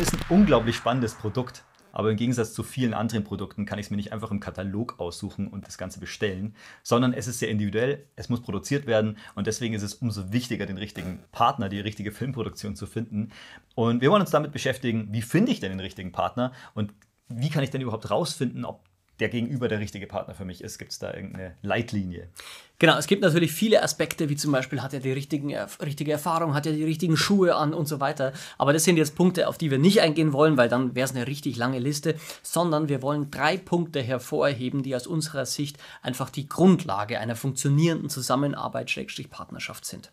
Film 0.00 0.20
ist 0.20 0.30
ein 0.30 0.34
unglaublich 0.34 0.76
spannendes 0.76 1.14
Produkt. 1.14 1.62
Aber 1.92 2.10
im 2.10 2.16
Gegensatz 2.16 2.54
zu 2.54 2.62
vielen 2.62 2.94
anderen 2.94 3.22
Produkten 3.22 3.66
kann 3.66 3.78
ich 3.78 3.86
es 3.86 3.90
mir 3.90 3.98
nicht 3.98 4.14
einfach 4.14 4.30
im 4.30 4.40
Katalog 4.40 4.98
aussuchen 4.98 5.46
und 5.46 5.66
das 5.66 5.76
Ganze 5.76 6.00
bestellen, 6.00 6.54
sondern 6.82 7.12
es 7.12 7.26
ist 7.26 7.40
sehr 7.40 7.50
individuell, 7.50 8.06
es 8.16 8.30
muss 8.30 8.40
produziert 8.40 8.86
werden 8.86 9.18
und 9.34 9.46
deswegen 9.46 9.74
ist 9.74 9.82
es 9.82 9.94
umso 9.94 10.32
wichtiger, 10.32 10.64
den 10.64 10.78
richtigen 10.78 11.22
Partner, 11.32 11.68
die 11.68 11.80
richtige 11.80 12.12
Filmproduktion 12.12 12.76
zu 12.76 12.86
finden. 12.86 13.30
Und 13.74 14.00
wir 14.00 14.10
wollen 14.10 14.22
uns 14.22 14.30
damit 14.30 14.52
beschäftigen, 14.52 15.08
wie 15.10 15.20
finde 15.20 15.52
ich 15.52 15.60
denn 15.60 15.72
den 15.72 15.80
richtigen 15.80 16.12
Partner 16.12 16.52
und 16.74 16.94
wie 17.28 17.50
kann 17.50 17.62
ich 17.62 17.70
denn 17.70 17.82
überhaupt 17.82 18.10
rausfinden, 18.10 18.64
ob 18.64 18.84
der 19.20 19.28
Gegenüber 19.28 19.68
der 19.68 19.78
richtige 19.80 20.06
Partner 20.06 20.34
für 20.34 20.44
mich 20.44 20.62
ist? 20.62 20.78
Gibt 20.78 20.92
es 20.92 20.98
da 20.98 21.12
irgendeine 21.12 21.54
Leitlinie? 21.62 22.28
Genau, 22.78 22.96
es 22.96 23.06
gibt 23.06 23.20
natürlich 23.20 23.52
viele 23.52 23.82
Aspekte, 23.82 24.30
wie 24.30 24.36
zum 24.36 24.52
Beispiel 24.52 24.80
hat 24.80 24.94
er 24.94 25.00
die 25.00 25.12
richtigen, 25.12 25.54
richtige 25.82 26.12
Erfahrung, 26.12 26.54
hat 26.54 26.64
er 26.64 26.72
die 26.72 26.84
richtigen 26.84 27.16
Schuhe 27.16 27.54
an 27.54 27.74
und 27.74 27.86
so 27.86 28.00
weiter. 28.00 28.32
Aber 28.56 28.72
das 28.72 28.84
sind 28.84 28.96
jetzt 28.96 29.16
Punkte, 29.16 29.48
auf 29.48 29.58
die 29.58 29.70
wir 29.70 29.78
nicht 29.78 30.00
eingehen 30.00 30.32
wollen, 30.32 30.56
weil 30.56 30.70
dann 30.70 30.94
wäre 30.94 31.04
es 31.04 31.14
eine 31.14 31.26
richtig 31.26 31.56
lange 31.56 31.78
Liste, 31.78 32.14
sondern 32.42 32.88
wir 32.88 33.02
wollen 33.02 33.30
drei 33.30 33.58
Punkte 33.58 34.00
hervorheben, 34.00 34.82
die 34.82 34.96
aus 34.96 35.06
unserer 35.06 35.44
Sicht 35.44 35.76
einfach 36.00 36.30
die 36.30 36.48
Grundlage 36.48 37.20
einer 37.20 37.36
funktionierenden 37.36 38.08
Zusammenarbeit, 38.08 38.90
Schrägstrich 38.90 39.28
Partnerschaft 39.28 39.84
sind. 39.84 40.10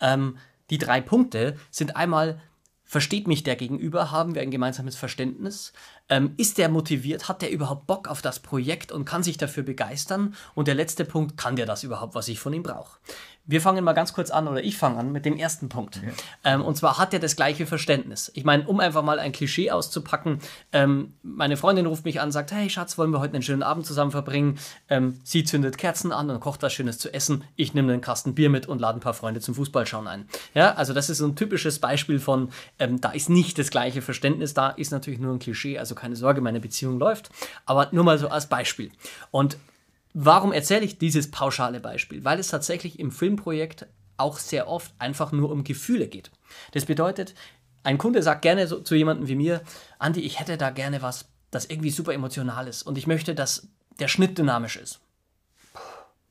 Ähm, 0.00 0.38
die 0.70 0.78
drei 0.78 1.00
Punkte 1.00 1.56
sind 1.70 1.96
einmal 1.96 2.40
Versteht 2.86 3.26
mich 3.26 3.42
der 3.42 3.56
Gegenüber? 3.56 4.10
Haben 4.10 4.34
wir 4.34 4.42
ein 4.42 4.50
gemeinsames 4.50 4.94
Verständnis? 4.94 5.72
Ähm, 6.08 6.34
ist 6.36 6.58
der 6.58 6.68
motiviert? 6.68 7.28
Hat 7.28 7.40
der 7.40 7.50
überhaupt 7.50 7.86
Bock 7.86 8.08
auf 8.08 8.20
das 8.20 8.40
Projekt 8.40 8.92
und 8.92 9.06
kann 9.06 9.22
sich 9.22 9.38
dafür 9.38 9.62
begeistern? 9.62 10.34
Und 10.54 10.68
der 10.68 10.74
letzte 10.74 11.04
Punkt, 11.04 11.36
kann 11.38 11.56
der 11.56 11.66
das 11.66 11.82
überhaupt, 11.82 12.14
was 12.14 12.28
ich 12.28 12.38
von 12.38 12.52
ihm 12.52 12.62
brauche? 12.62 12.98
Wir 13.46 13.60
fangen 13.60 13.84
mal 13.84 13.92
ganz 13.92 14.14
kurz 14.14 14.30
an, 14.30 14.48
oder 14.48 14.64
ich 14.64 14.78
fange 14.78 14.98
an 14.98 15.12
mit 15.12 15.26
dem 15.26 15.36
ersten 15.36 15.68
Punkt. 15.68 15.96
Ja. 15.96 16.54
Ähm, 16.54 16.62
und 16.62 16.76
zwar 16.76 16.96
hat 16.96 17.12
er 17.12 17.20
das 17.20 17.36
gleiche 17.36 17.66
Verständnis. 17.66 18.30
Ich 18.34 18.44
meine, 18.44 18.66
um 18.66 18.80
einfach 18.80 19.02
mal 19.02 19.18
ein 19.18 19.32
Klischee 19.32 19.70
auszupacken, 19.70 20.38
ähm, 20.72 21.14
meine 21.22 21.58
Freundin 21.58 21.84
ruft 21.84 22.06
mich 22.06 22.22
an, 22.22 22.32
sagt, 22.32 22.52
hey 22.52 22.70
Schatz, 22.70 22.96
wollen 22.96 23.10
wir 23.10 23.20
heute 23.20 23.34
einen 23.34 23.42
schönen 23.42 23.62
Abend 23.62 23.84
zusammen 23.84 24.12
verbringen? 24.12 24.58
Ähm, 24.88 25.20
sie 25.24 25.44
zündet 25.44 25.76
Kerzen 25.76 26.10
an 26.10 26.30
und 26.30 26.40
kocht 26.40 26.62
was 26.62 26.72
Schönes 26.72 26.98
zu 26.98 27.12
essen. 27.12 27.44
Ich 27.54 27.74
nehme 27.74 27.92
einen 27.92 28.00
Kasten 28.00 28.34
Bier 28.34 28.48
mit 28.48 28.66
und 28.66 28.80
lade 28.80 28.98
ein 28.98 29.02
paar 29.02 29.14
Freunde 29.14 29.40
zum 29.40 29.54
Fußballschauen 29.54 30.08
ein. 30.08 30.26
Ja, 30.54 30.72
also 30.74 30.94
das 30.94 31.10
ist 31.10 31.18
so 31.18 31.26
ein 31.26 31.36
typisches 31.36 31.78
Beispiel 31.80 32.20
von, 32.20 32.50
ähm, 32.78 33.00
da 33.02 33.10
ist 33.10 33.28
nicht 33.28 33.58
das 33.58 33.68
gleiche 33.68 34.00
Verständnis, 34.00 34.54
da 34.54 34.70
ist 34.70 34.90
natürlich 34.90 35.20
nur 35.20 35.34
ein 35.34 35.38
Klischee, 35.38 35.78
also 35.78 35.94
keine 35.94 36.16
Sorge, 36.16 36.40
meine 36.40 36.60
Beziehung 36.60 36.98
läuft. 36.98 37.28
Aber 37.66 37.88
nur 37.92 38.04
mal 38.04 38.18
so 38.18 38.28
als 38.28 38.48
Beispiel. 38.48 38.90
Und 39.30 39.58
Warum 40.14 40.52
erzähle 40.52 40.84
ich 40.84 40.98
dieses 40.98 41.30
pauschale 41.30 41.80
Beispiel? 41.80 42.24
Weil 42.24 42.38
es 42.38 42.48
tatsächlich 42.48 43.00
im 43.00 43.10
Filmprojekt 43.10 43.86
auch 44.16 44.38
sehr 44.38 44.68
oft 44.68 44.94
einfach 44.98 45.32
nur 45.32 45.50
um 45.50 45.64
Gefühle 45.64 46.06
geht. 46.06 46.30
Das 46.70 46.84
bedeutet, 46.84 47.34
ein 47.82 47.98
Kunde 47.98 48.22
sagt 48.22 48.42
gerne 48.42 48.68
so, 48.68 48.80
zu 48.80 48.94
jemandem 48.94 49.26
wie 49.26 49.34
mir, 49.34 49.62
Andi, 49.98 50.20
ich 50.20 50.38
hätte 50.38 50.56
da 50.56 50.70
gerne 50.70 51.02
was, 51.02 51.26
das 51.50 51.66
irgendwie 51.66 51.90
super 51.90 52.14
emotional 52.14 52.68
ist 52.68 52.84
und 52.84 52.96
ich 52.96 53.08
möchte, 53.08 53.34
dass 53.34 53.68
der 53.98 54.06
Schnitt 54.06 54.38
dynamisch 54.38 54.76
ist. 54.76 55.00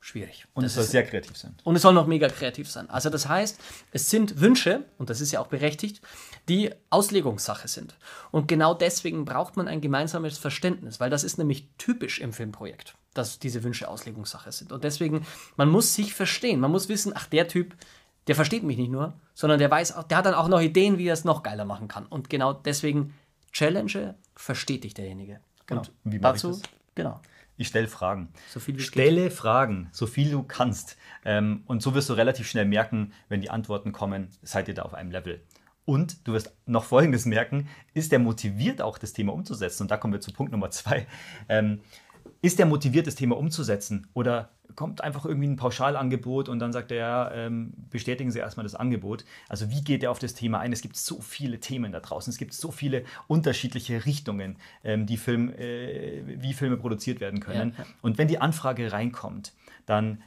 Schwierig. 0.05 0.45
Und 0.53 0.63
das 0.63 0.71
es 0.71 0.75
soll 0.75 0.83
ist, 0.83 0.91
sehr 0.91 1.05
kreativ 1.05 1.37
sein. 1.37 1.55
Und 1.63 1.77
es 1.77 1.81
soll 1.81 1.93
noch 1.93 2.07
mega 2.07 2.27
kreativ 2.27 2.69
sein. 2.69 2.89
Also 2.89 3.09
das 3.09 3.29
heißt, 3.29 3.57
es 3.93 4.09
sind 4.09 4.41
Wünsche, 4.41 4.83
und 4.97 5.09
das 5.09 5.21
ist 5.21 5.31
ja 5.31 5.39
auch 5.39 5.47
berechtigt, 5.47 6.01
die 6.49 6.71
Auslegungssache 6.89 7.69
sind. 7.69 7.95
Und 8.29 8.49
genau 8.49 8.73
deswegen 8.73 9.23
braucht 9.23 9.55
man 9.55 9.69
ein 9.69 9.79
gemeinsames 9.79 10.37
Verständnis, 10.37 10.99
weil 10.99 11.09
das 11.09 11.23
ist 11.23 11.37
nämlich 11.37 11.69
typisch 11.77 12.19
im 12.19 12.33
Filmprojekt 12.33 12.95
dass 13.13 13.37
diese 13.37 13.63
Wünsche 13.63 13.87
Auslegungssache 13.87 14.51
sind. 14.51 14.71
Und 14.71 14.83
deswegen, 14.83 15.23
man 15.55 15.69
muss 15.69 15.93
sich 15.93 16.15
verstehen. 16.15 16.59
Man 16.59 16.71
muss 16.71 16.89
wissen, 16.89 17.13
ach, 17.15 17.27
der 17.27 17.47
Typ, 17.47 17.75
der 18.25 18.33
versteht 18.33 18.63
mich 18.63 18.75
nicht 18.75 18.89
nur, 18.89 19.13
sondern 19.35 19.59
der 19.59 19.69
weiß, 19.69 19.93
der 20.09 20.17
hat 20.17 20.25
dann 20.25 20.33
auch 20.33 20.47
noch 20.47 20.59
Ideen, 20.59 20.97
wie 20.97 21.07
er 21.07 21.13
es 21.13 21.23
noch 21.23 21.43
geiler 21.43 21.63
machen 21.63 21.87
kann. 21.87 22.07
Und 22.07 22.31
genau 22.31 22.53
deswegen 22.53 23.13
Challenge 23.51 24.15
versteht 24.35 24.83
dich 24.83 24.95
derjenige. 24.95 25.39
Genau. 25.67 25.81
Und 25.81 25.91
wie 26.03 26.19
dazu, 26.19 26.51
ich 26.51 26.61
das? 26.61 26.69
genau. 26.95 27.21
Ich 27.57 27.67
stelle 27.67 27.87
Fragen. 27.87 28.29
So 28.49 28.59
viel 28.59 28.79
Stelle 28.79 29.23
geht. 29.23 29.33
Fragen, 29.33 29.89
so 29.91 30.07
viel 30.07 30.31
du 30.31 30.43
kannst. 30.43 30.97
Ähm, 31.23 31.63
und 31.67 31.81
so 31.81 31.93
wirst 31.93 32.09
du 32.09 32.13
relativ 32.13 32.49
schnell 32.49 32.65
merken, 32.65 33.13
wenn 33.29 33.41
die 33.41 33.49
Antworten 33.49 33.91
kommen, 33.91 34.29
seid 34.41 34.67
ihr 34.67 34.73
da 34.73 34.81
auf 34.83 34.93
einem 34.93 35.11
Level. 35.11 35.41
Und 35.85 36.27
du 36.27 36.33
wirst 36.33 36.53
noch 36.65 36.85
Folgendes 36.85 37.25
merken, 37.25 37.67
ist 37.93 38.11
der 38.11 38.19
motiviert 38.19 38.81
auch 38.81 38.97
das 38.97 39.13
Thema 39.13 39.33
umzusetzen? 39.33 39.83
Und 39.83 39.91
da 39.91 39.97
kommen 39.97 40.13
wir 40.13 40.21
zu 40.21 40.31
Punkt 40.31 40.51
Nummer 40.51 40.71
zwei. 40.71 41.05
Ähm, 41.49 41.81
ist 42.43 42.59
der 42.59 42.65
motiviert, 42.65 43.07
das 43.07 43.15
Thema 43.15 43.37
umzusetzen? 43.37 44.07
Oder 44.13 44.49
kommt 44.75 45.01
einfach 45.01 45.25
irgendwie 45.25 45.47
ein 45.47 45.55
Pauschalangebot 45.55 46.49
und 46.49 46.59
dann 46.59 46.73
sagt 46.73 46.91
er, 46.91 46.97
ja, 46.97 47.31
ähm, 47.31 47.73
bestätigen 47.89 48.31
Sie 48.31 48.39
erstmal 48.39 48.65
das 48.65 48.75
Angebot. 48.75 49.23
Also 49.47 49.71
wie 49.71 49.81
geht 49.81 50.03
er 50.03 50.11
auf 50.11 50.19
das 50.19 50.33
Thema 50.33 50.59
ein? 50.59 50.73
Es 50.73 50.81
gibt 50.81 50.97
so 50.97 51.21
viele 51.21 51.61
Themen 51.61 51.93
da 51.93 52.01
draußen, 52.01 52.31
es 52.31 52.37
gibt 52.37 52.53
so 52.53 52.71
viele 52.71 53.05
unterschiedliche 53.27 54.05
Richtungen, 54.05 54.57
ähm, 54.83 55.05
die 55.05 55.15
Film, 55.15 55.53
äh, 55.53 56.21
wie 56.41 56.53
Filme 56.53 56.75
produziert 56.75 57.21
werden 57.21 57.39
können. 57.39 57.75
Ja. 57.77 57.85
Und 58.01 58.17
wenn 58.17 58.27
die 58.27 58.39
Anfrage 58.39 58.91
reinkommt, 58.91 59.53
dann 59.85 60.21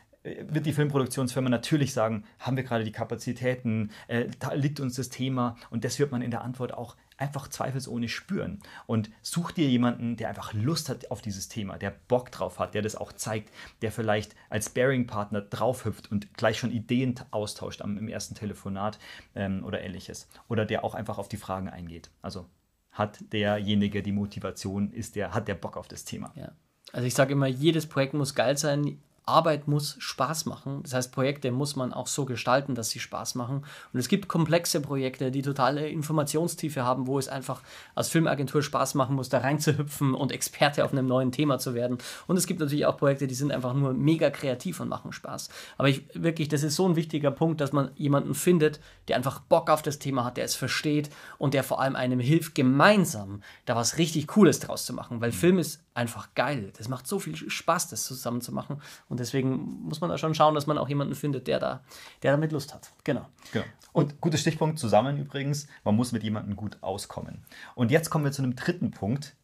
wird 0.48 0.66
die 0.66 0.72
Filmproduktionsfirma 0.72 1.48
natürlich 1.48 1.92
sagen, 1.92 2.24
haben 2.38 2.56
wir 2.56 2.64
gerade 2.64 2.84
die 2.84 2.92
Kapazitäten, 2.92 3.90
äh, 4.08 4.26
da 4.38 4.52
liegt 4.52 4.80
uns 4.80 4.96
das 4.96 5.08
Thema 5.08 5.56
und 5.70 5.84
das 5.84 5.98
wird 5.98 6.10
man 6.10 6.22
in 6.22 6.30
der 6.30 6.42
Antwort 6.42 6.74
auch 6.74 6.96
einfach 7.18 7.48
zweifelsohne 7.48 8.08
spüren. 8.08 8.58
Und 8.86 9.10
such 9.22 9.52
dir 9.52 9.68
jemanden, 9.68 10.16
der 10.16 10.28
einfach 10.28 10.52
Lust 10.52 10.88
hat 10.88 11.10
auf 11.10 11.22
dieses 11.22 11.48
Thema, 11.48 11.78
der 11.78 11.94
Bock 12.08 12.30
drauf 12.30 12.58
hat, 12.58 12.74
der 12.74 12.82
das 12.82 12.96
auch 12.96 13.12
zeigt, 13.12 13.50
der 13.82 13.90
vielleicht 13.90 14.34
als 14.50 14.68
Bearing-Partner 14.70 15.42
draufhüpft 15.42 16.10
und 16.10 16.34
gleich 16.34 16.58
schon 16.58 16.72
Ideen 16.72 17.14
austauscht 17.30 17.80
am, 17.80 17.96
im 17.96 18.08
ersten 18.08 18.34
Telefonat 18.34 18.98
ähm, 19.34 19.64
oder 19.64 19.80
ähnliches. 19.80 20.28
Oder 20.48 20.66
der 20.66 20.84
auch 20.84 20.94
einfach 20.94 21.18
auf 21.18 21.28
die 21.28 21.38
Fragen 21.38 21.68
eingeht. 21.68 22.10
Also 22.20 22.46
hat 22.90 23.18
derjenige 23.32 24.02
die 24.02 24.12
Motivation, 24.12 24.90
ist 24.90 25.16
der, 25.16 25.32
hat 25.32 25.48
der 25.48 25.54
Bock 25.54 25.76
auf 25.76 25.88
das 25.88 26.04
Thema. 26.04 26.32
Ja. 26.34 26.52
Also 26.92 27.06
ich 27.06 27.14
sage 27.14 27.32
immer, 27.32 27.46
jedes 27.46 27.86
Projekt 27.86 28.14
muss 28.14 28.34
geil 28.34 28.56
sein, 28.56 28.98
Arbeit 29.26 29.66
muss 29.66 29.96
Spaß 29.98 30.46
machen. 30.46 30.82
Das 30.84 30.94
heißt, 30.94 31.12
Projekte 31.12 31.50
muss 31.50 31.74
man 31.74 31.92
auch 31.92 32.06
so 32.06 32.24
gestalten, 32.24 32.76
dass 32.76 32.90
sie 32.90 33.00
Spaß 33.00 33.34
machen. 33.34 33.64
Und 33.92 33.98
es 33.98 34.06
gibt 34.06 34.28
komplexe 34.28 34.80
Projekte, 34.80 35.32
die 35.32 35.42
totale 35.42 35.88
Informationstiefe 35.88 36.84
haben, 36.84 37.08
wo 37.08 37.18
es 37.18 37.28
einfach 37.28 37.60
als 37.96 38.08
Filmagentur 38.08 38.62
Spaß 38.62 38.94
machen 38.94 39.16
muss, 39.16 39.28
da 39.28 39.38
reinzuhüpfen 39.38 40.14
und 40.14 40.30
Experte 40.30 40.84
auf 40.84 40.92
einem 40.92 41.06
neuen 41.06 41.32
Thema 41.32 41.58
zu 41.58 41.74
werden. 41.74 41.98
Und 42.28 42.36
es 42.36 42.46
gibt 42.46 42.60
natürlich 42.60 42.86
auch 42.86 42.96
Projekte, 42.96 43.26
die 43.26 43.34
sind 43.34 43.50
einfach 43.50 43.74
nur 43.74 43.94
mega 43.94 44.30
kreativ 44.30 44.78
und 44.78 44.88
machen 44.88 45.12
Spaß. 45.12 45.48
Aber 45.76 45.88
ich 45.88 46.04
wirklich, 46.14 46.48
das 46.48 46.62
ist 46.62 46.76
so 46.76 46.88
ein 46.88 46.94
wichtiger 46.94 47.32
Punkt, 47.32 47.60
dass 47.60 47.72
man 47.72 47.90
jemanden 47.96 48.34
findet, 48.34 48.78
der 49.08 49.16
einfach 49.16 49.40
Bock 49.40 49.70
auf 49.70 49.82
das 49.82 49.98
Thema 49.98 50.24
hat, 50.24 50.36
der 50.36 50.44
es 50.44 50.54
versteht 50.54 51.10
und 51.38 51.52
der 51.52 51.64
vor 51.64 51.80
allem 51.80 51.96
einem 51.96 52.20
hilft, 52.20 52.54
gemeinsam 52.54 53.42
da 53.64 53.74
was 53.74 53.98
richtig 53.98 54.28
Cooles 54.28 54.60
draus 54.60 54.86
zu 54.86 54.92
machen. 54.92 55.20
Weil 55.20 55.32
Film 55.32 55.58
ist 55.58 55.85
einfach 55.96 56.34
geil. 56.34 56.72
Das 56.76 56.88
macht 56.88 57.06
so 57.06 57.18
viel 57.18 57.36
Spaß, 57.36 57.88
das 57.88 58.04
zusammen 58.04 58.40
zu 58.40 58.52
machen. 58.52 58.80
Und 59.08 59.20
deswegen 59.20 59.82
muss 59.82 60.00
man 60.00 60.10
da 60.10 60.18
schon 60.18 60.34
schauen, 60.34 60.54
dass 60.54 60.66
man 60.66 60.78
auch 60.78 60.88
jemanden 60.88 61.14
findet, 61.14 61.46
der 61.46 61.58
da, 61.58 61.80
der 62.22 62.32
damit 62.32 62.52
Lust 62.52 62.74
hat. 62.74 62.90
Genau. 63.04 63.26
genau. 63.52 63.64
Und, 63.92 64.12
und 64.12 64.20
guter 64.20 64.38
Stichpunkt 64.38 64.78
zusammen 64.78 65.18
übrigens, 65.18 65.66
man 65.84 65.96
muss 65.96 66.12
mit 66.12 66.22
jemandem 66.22 66.56
gut 66.56 66.78
auskommen. 66.82 67.44
Und 67.74 67.90
jetzt 67.90 68.10
kommen 68.10 68.24
wir 68.24 68.32
zu 68.32 68.42
einem 68.42 68.56
dritten 68.56 68.90
Punkt. 68.90 69.34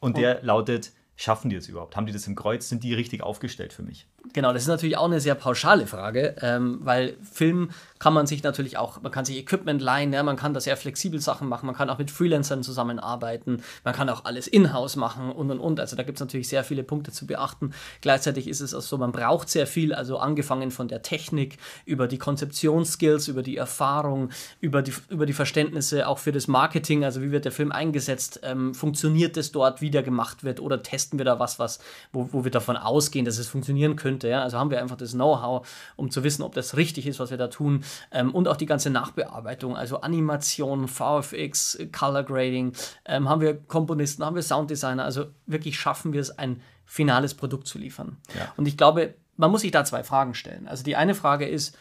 Und 0.00 0.16
der 0.16 0.40
und, 0.40 0.46
lautet, 0.46 0.92
schaffen 1.16 1.50
die 1.50 1.56
es 1.56 1.68
überhaupt? 1.68 1.96
Haben 1.96 2.06
die 2.06 2.12
das 2.12 2.26
im 2.26 2.34
Kreuz? 2.34 2.68
Sind 2.68 2.82
die 2.82 2.94
richtig 2.94 3.22
aufgestellt 3.22 3.72
für 3.72 3.82
mich? 3.82 4.06
Genau, 4.32 4.52
das 4.52 4.62
ist 4.62 4.68
natürlich 4.68 4.96
auch 4.96 5.04
eine 5.04 5.20
sehr 5.20 5.34
pauschale 5.34 5.86
Frage, 5.86 6.34
ähm, 6.40 6.80
weil 6.82 7.16
Film 7.22 7.70
kann 7.98 8.14
man 8.14 8.26
sich 8.26 8.42
natürlich 8.42 8.78
auch, 8.78 9.02
man 9.02 9.12
kann 9.12 9.26
sich 9.26 9.36
Equipment 9.36 9.82
leihen, 9.82 10.12
ja, 10.14 10.22
man 10.22 10.36
kann 10.36 10.54
da 10.54 10.60
sehr 10.60 10.78
flexibel 10.78 11.20
Sachen 11.20 11.46
machen, 11.46 11.66
man 11.66 11.74
kann 11.74 11.90
auch 11.90 11.98
mit 11.98 12.10
Freelancern 12.10 12.62
zusammenarbeiten, 12.62 13.62
man 13.84 13.94
kann 13.94 14.08
auch 14.08 14.24
alles 14.24 14.46
in-house 14.46 14.96
machen 14.96 15.30
und 15.30 15.50
und 15.50 15.60
und. 15.60 15.78
Also 15.78 15.94
da 15.94 16.02
gibt 16.04 16.16
es 16.16 16.20
natürlich 16.20 16.48
sehr 16.48 16.64
viele 16.64 16.82
Punkte 16.82 17.12
zu 17.12 17.26
beachten. 17.26 17.74
Gleichzeitig 18.00 18.48
ist 18.48 18.60
es 18.60 18.74
auch 18.74 18.80
so, 18.80 18.96
man 18.96 19.12
braucht 19.12 19.50
sehr 19.50 19.66
viel, 19.66 19.94
also 19.94 20.18
angefangen 20.18 20.70
von 20.70 20.88
der 20.88 21.02
Technik, 21.02 21.58
über 21.84 22.08
die 22.08 22.18
Konzeptionsskills, 22.18 23.28
über 23.28 23.42
die 23.42 23.58
Erfahrung, 23.58 24.30
über 24.60 24.80
die, 24.80 24.94
über 25.10 25.26
die 25.26 25.32
Verständnisse 25.34 26.08
auch 26.08 26.18
für 26.18 26.32
das 26.32 26.48
Marketing, 26.48 27.04
also 27.04 27.20
wie 27.20 27.30
wird 27.30 27.44
der 27.44 27.52
Film 27.52 27.72
eingesetzt, 27.72 28.40
ähm, 28.42 28.74
funktioniert 28.74 29.36
es 29.36 29.52
dort, 29.52 29.82
wie 29.82 29.90
der 29.90 30.02
gemacht 30.02 30.44
wird 30.44 30.60
oder 30.60 30.82
testen 31.04 31.18
wir 31.18 31.24
da 31.24 31.38
was, 31.38 31.58
was 31.58 31.78
wo, 32.12 32.28
wo 32.32 32.44
wir 32.44 32.50
davon 32.50 32.76
ausgehen, 32.76 33.24
dass 33.24 33.38
es 33.38 33.48
funktionieren 33.48 33.96
könnte. 33.96 34.28
Ja? 34.28 34.42
Also 34.42 34.58
haben 34.58 34.70
wir 34.70 34.80
einfach 34.80 34.96
das 34.96 35.12
Know-how, 35.12 35.66
um 35.96 36.10
zu 36.10 36.24
wissen, 36.24 36.42
ob 36.42 36.54
das 36.54 36.76
richtig 36.76 37.06
ist, 37.06 37.20
was 37.20 37.30
wir 37.30 37.38
da 37.38 37.48
tun. 37.48 37.84
Ähm, 38.10 38.34
und 38.34 38.48
auch 38.48 38.56
die 38.56 38.66
ganze 38.66 38.90
Nachbearbeitung, 38.90 39.76
also 39.76 40.00
Animation, 40.00 40.88
VFX, 40.88 41.78
Color 41.92 42.24
Grading, 42.24 42.72
ähm, 43.04 43.28
haben 43.28 43.40
wir 43.40 43.54
Komponisten, 43.54 44.24
haben 44.24 44.36
wir 44.36 44.42
Sounddesigner, 44.42 45.04
also 45.04 45.26
wirklich 45.46 45.78
schaffen 45.78 46.12
wir 46.12 46.20
es, 46.20 46.30
ein 46.38 46.60
finales 46.86 47.34
Produkt 47.34 47.66
zu 47.66 47.78
liefern. 47.78 48.18
Ja. 48.36 48.52
Und 48.56 48.66
ich 48.66 48.76
glaube, 48.76 49.14
man 49.36 49.50
muss 49.50 49.62
sich 49.62 49.70
da 49.70 49.84
zwei 49.84 50.04
Fragen 50.04 50.34
stellen. 50.34 50.68
Also 50.68 50.84
die 50.84 50.96
eine 50.96 51.14
Frage 51.14 51.46
ist, 51.46 51.76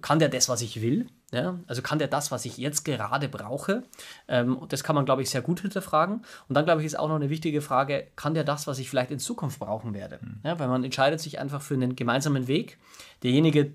kann 0.00 0.18
der 0.18 0.28
das, 0.28 0.48
was 0.48 0.62
ich 0.62 0.80
will? 0.80 1.06
Ja, 1.34 1.58
also 1.66 1.82
kann 1.82 1.98
der 1.98 2.06
das, 2.06 2.30
was 2.30 2.44
ich 2.44 2.58
jetzt 2.58 2.84
gerade 2.84 3.28
brauche? 3.28 3.82
Ähm, 4.28 4.58
das 4.68 4.84
kann 4.84 4.94
man, 4.94 5.04
glaube 5.04 5.22
ich, 5.22 5.30
sehr 5.30 5.42
gut 5.42 5.60
hinterfragen. 5.60 6.24
Und 6.48 6.54
dann, 6.54 6.64
glaube 6.64 6.80
ich, 6.80 6.86
ist 6.86 6.96
auch 6.96 7.08
noch 7.08 7.16
eine 7.16 7.28
wichtige 7.28 7.60
Frage, 7.60 8.06
kann 8.14 8.34
der 8.34 8.44
das, 8.44 8.68
was 8.68 8.78
ich 8.78 8.88
vielleicht 8.88 9.10
in 9.10 9.18
Zukunft 9.18 9.58
brauchen 9.58 9.94
werde? 9.94 10.20
Mhm. 10.22 10.40
Ja, 10.44 10.60
weil 10.60 10.68
man 10.68 10.84
entscheidet 10.84 11.20
sich 11.20 11.40
einfach 11.40 11.60
für 11.60 11.74
einen 11.74 11.96
gemeinsamen 11.96 12.46
Weg. 12.46 12.78
Derjenige 13.24 13.72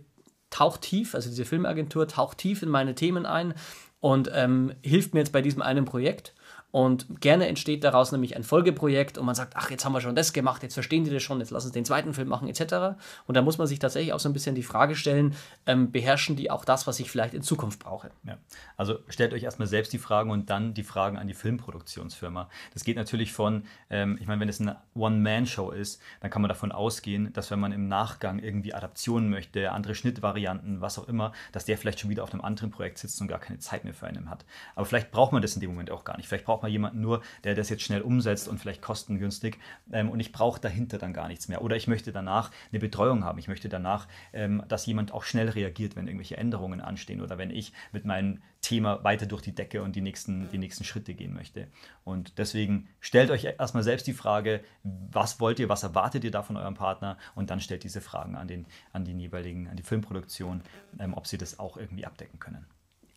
taucht 0.50 0.82
tief, 0.84 1.16
also 1.16 1.30
diese 1.30 1.44
Filmagentur 1.44 2.08
taucht 2.08 2.38
tief 2.38 2.64
in 2.64 2.70
meine 2.70 2.96
Themen 2.96 3.26
ein 3.26 3.54
und 4.00 4.32
ähm, 4.34 4.74
hilft 4.82 5.14
mir 5.14 5.20
jetzt 5.20 5.34
bei 5.34 5.42
diesem 5.42 5.62
einen 5.62 5.84
Projekt. 5.84 6.34
Und 6.72 7.20
gerne 7.20 7.48
entsteht 7.48 7.84
daraus 7.84 8.12
nämlich 8.12 8.36
ein 8.36 8.44
Folgeprojekt 8.44 9.18
und 9.18 9.26
man 9.26 9.34
sagt, 9.34 9.56
ach, 9.56 9.72
jetzt 9.72 9.86
haben 9.86 9.94
wir 9.94 10.02
schon 10.02 10.16
das 10.16 10.34
gemacht, 10.34 10.62
jetzt 10.62 10.76
verstehen 10.76 11.04
die 11.04 11.10
das 11.10 11.24
schon, 11.24 11.40
jetzt 11.40 11.50
lass 11.50 11.66
uns 11.66 11.74
den 11.74 11.86
zweiten 11.86 12.14
Film 12.14 12.28
machen, 12.28 12.48
etc. 12.48 13.00
Und 13.26 13.36
da 13.36 13.42
muss 13.42 13.58
man 13.58 13.66
sich 13.66 13.80
tatsächlich 13.80 14.14
auch 14.14 14.20
so 14.20 14.30
ein 14.30 14.34
bisschen 14.34 14.54
die 14.54 14.64
Frage 14.64 14.96
stellen, 14.96 15.36
ähm, 15.66 15.92
beherrschen 15.92 16.36
die 16.36 16.52
auch 16.52 16.66
das, 16.66 16.86
was 16.86 17.00
ich 17.00 17.10
vielleicht 17.10 17.34
in 17.34 17.42
Zukunft 17.42 17.80
brauche? 17.80 18.12
Ja. 18.24 18.38
Also 18.78 19.00
stellt 19.08 19.34
euch 19.34 19.44
erstmal 19.44 19.68
selbst 19.68 19.94
die 19.94 19.98
Fragen 19.98 20.30
und 20.30 20.50
dann 20.52 20.76
die 20.76 20.84
Fragen 20.84 21.18
an 21.18 21.28
die 21.28 21.34
Filmproduktionsfirma. 21.34 22.50
Das 22.74 22.84
geht 22.84 22.98
natürlich 22.98 23.34
von, 23.34 23.64
ähm, 23.90 24.18
ich 24.22 24.28
meine, 24.28 24.40
wenn 24.40 24.50
es 24.50 24.62
eine 24.62 24.78
One-Man-Show 24.94 25.72
ist, 25.72 26.00
dann 26.22 26.30
kann 26.30 26.42
man 26.42 26.50
davon 26.50 26.72
ausgehen, 26.72 27.34
dass 27.34 27.50
wenn 27.50 27.60
man 27.60 27.72
im 27.72 27.88
Nachgang 27.88 28.38
irgendwie 28.38 28.76
Adaptionen 28.76 29.30
möchte, 29.30 29.72
andere 29.72 29.96
Schnittvarianten, 29.96 30.82
was 30.82 31.00
auch 31.00 31.08
immer, 31.08 31.32
dass 31.52 31.66
der 31.66 31.80
vielleicht 31.80 32.00
schon 32.00 32.12
wieder 32.12 32.24
auf 32.24 32.32
einem 32.32 32.42
anderen 32.42 32.70
Projekt 32.70 33.00
sitzt 33.00 33.20
und 33.22 33.28
gar 33.28 33.40
keine 33.40 33.58
Zeit 33.58 33.86
mehr 33.86 33.94
für 33.94 34.06
einen 34.06 34.30
hat. 34.30 34.46
Aber 34.76 34.86
vielleicht 34.86 35.12
braucht 35.12 35.32
man 35.32 35.42
das 35.42 35.56
in 35.56 35.62
dem 35.62 35.72
Moment 35.72 35.90
auch 35.90 36.04
gar 36.04 36.18
nicht. 36.18 36.28
Vielleicht 36.28 36.46
braucht 36.46 36.59
man 36.62 36.72
jemanden 36.72 37.02
nur, 37.02 37.22
der 37.44 37.56
das 37.56 37.70
jetzt 37.70 37.84
schnell 37.84 38.02
umsetzt 38.02 38.48
und 38.48 38.60
vielleicht 38.60 38.82
kostengünstig. 38.82 39.58
Ähm, 39.92 40.10
und 40.10 40.20
ich 40.20 40.32
brauche 40.32 40.60
dahinter 40.60 40.98
dann 40.98 41.14
gar 41.14 41.28
nichts 41.28 41.48
mehr. 41.48 41.62
Oder 41.62 41.76
ich 41.76 41.88
möchte 41.88 42.12
danach 42.12 42.52
eine 42.72 42.80
Betreuung 42.80 43.24
haben. 43.24 43.40
Ich 43.40 43.48
möchte 43.48 43.70
danach, 43.70 44.08
ähm, 44.34 44.64
dass 44.68 44.86
jemand 44.86 45.14
auch 45.14 45.24
schnell 45.24 45.50
reagiert, 45.50 45.96
wenn 45.96 46.08
irgendwelche 46.08 46.38
Änderungen 46.38 46.82
anstehen 46.82 47.22
oder 47.22 47.38
wenn 47.38 47.52
ich 47.52 47.74
mit 47.92 48.06
meinem 48.06 48.42
Thema 48.62 49.04
weiter 49.04 49.26
durch 49.26 49.42
die 49.42 49.56
Decke 49.56 49.82
und 49.82 49.96
die 49.96 50.02
nächsten, 50.02 50.50
die 50.52 50.58
nächsten 50.58 50.84
Schritte 50.84 51.14
gehen 51.14 51.34
möchte. 51.34 51.68
Und 52.04 52.38
deswegen 52.38 52.90
stellt 53.00 53.32
euch 53.32 53.46
erstmal 53.46 53.84
selbst 53.84 54.08
die 54.08 54.14
Frage, 54.14 54.62
was 54.84 55.40
wollt 55.40 55.60
ihr, 55.60 55.70
was 55.70 55.84
erwartet 55.84 56.24
ihr 56.24 56.32
da 56.32 56.44
von 56.44 56.58
eurem 56.58 56.76
Partner 56.76 57.18
und 57.36 57.50
dann 57.50 57.62
stellt 57.62 57.84
diese 57.84 58.02
Fragen 58.02 58.36
an, 58.36 58.48
den, 58.48 58.66
an 58.92 59.06
den 59.06 59.20
jeweiligen, 59.20 59.68
an 59.70 59.78
die 59.78 59.84
Filmproduktion, 59.84 60.62
ähm, 61.00 61.14
ob 61.14 61.28
sie 61.28 61.38
das 61.38 61.60
auch 61.60 61.78
irgendwie 61.78 62.06
abdecken 62.06 62.40
können. 62.40 62.66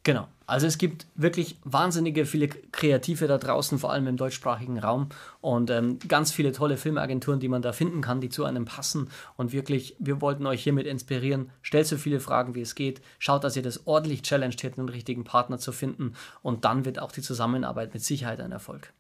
Genau. 0.05 0.27
Also 0.47 0.67
es 0.67 0.79
gibt 0.79 1.07
wirklich 1.15 1.57
wahnsinnige 1.65 2.27
viele 2.27 2.49
Kreative 2.49 3.27
da 3.29 3.39
draußen, 3.39 3.79
vor 3.79 3.93
allem 3.93 4.09
im 4.09 4.17
deutschsprachigen 4.17 4.79
Raum 4.79 5.09
und 5.41 5.71
ähm, 5.71 5.99
ganz 6.09 6.33
viele 6.33 6.53
tolle 6.53 6.77
Filmagenturen, 6.77 7.39
die 7.39 7.49
man 7.49 7.63
da 7.63 7.73
finden 7.73 8.01
kann, 8.01 8.21
die 8.21 8.29
zu 8.29 8.45
einem 8.45 8.65
passen. 8.65 9.09
Und 9.37 9.53
wirklich, 9.53 9.97
wir 9.99 10.21
wollten 10.21 10.47
euch 10.47 10.63
hiermit 10.63 10.87
inspirieren. 10.87 11.51
Stellt 11.63 11.87
so 11.87 11.97
viele 11.97 12.21
Fragen, 12.21 12.55
wie 12.55 12.61
es 12.61 12.75
geht. 12.75 13.01
Schaut, 13.19 13.45
dass 13.45 13.57
ihr 13.57 13.63
das 13.63 13.87
ordentlich 13.87 14.23
challenged, 14.23 14.61
hier 14.61 14.71
den 14.71 14.89
richtigen 14.89 15.25
Partner 15.25 15.59
zu 15.59 15.73
finden. 15.73 16.15
Und 16.43 16.65
dann 16.65 16.85
wird 16.85 16.99
auch 16.99 17.13
die 17.13 17.23
Zusammenarbeit 17.23 17.95
mit 17.95 18.03
Sicherheit 18.03 18.41
ein 18.41 18.53
Erfolg. 18.53 18.93